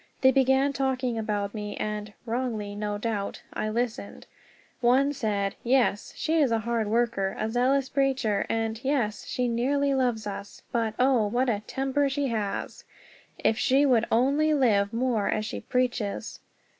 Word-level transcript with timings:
They 0.21 0.31
began 0.31 0.73
talking 0.73 1.15
about 1.19 1.53
me, 1.53 1.75
and 1.77 2.11
(wrongly, 2.25 2.73
no 2.73 2.97
doubt) 2.97 3.43
I 3.53 3.69
listened. 3.69 4.25
One 4.79 5.13
said, 5.13 5.53
"Yes, 5.63 6.11
she 6.17 6.39
is 6.39 6.51
a 6.51 6.57
hard 6.57 6.87
worker, 6.87 7.35
a 7.37 7.51
zealous 7.51 7.87
preacher, 7.87 8.47
and 8.49 8.83
yes, 8.83 9.27
she 9.27 9.47
nearly 9.47 9.93
loves 9.93 10.25
us; 10.25 10.63
but, 10.71 10.95
oh, 10.97 11.27
what 11.27 11.49
a 11.49 11.59
temper 11.67 12.09
she 12.09 12.29
has! 12.29 12.83
_If 13.45 13.57
she 13.57 13.85
would 13.85 14.07
only 14.11 14.55
live 14.55 14.91
more 14.91 15.27
as 15.29 15.45
she 15.45 15.59
preaches! 15.59 16.39